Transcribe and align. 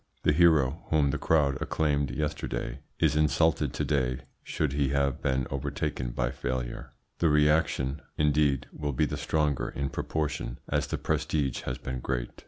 The 0.23 0.33
hero 0.33 0.81
whom 0.89 1.11
the 1.11 1.19
crowd 1.19 1.59
acclaimed 1.61 2.09
yesterday 2.09 2.79
is 2.97 3.15
insulted 3.15 3.71
to 3.75 3.85
day 3.85 4.21
should 4.43 4.73
he 4.73 4.89
have 4.89 5.21
been 5.21 5.45
overtaken 5.51 6.09
by 6.09 6.31
failure. 6.31 6.93
The 7.19 7.29
reaction, 7.29 8.01
indeed, 8.17 8.65
will 8.73 8.93
be 8.93 9.05
the 9.05 9.15
stronger 9.15 9.69
in 9.69 9.89
proportion 9.91 10.57
as 10.67 10.87
the 10.87 10.97
prestige 10.97 11.61
has 11.65 11.77
been 11.77 11.99
great. 11.99 12.31